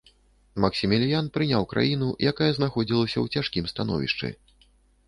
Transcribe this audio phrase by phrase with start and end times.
[0.63, 4.35] Максіміліян прыняў краіну, якая знаходзілася ў цяжкім становішчы.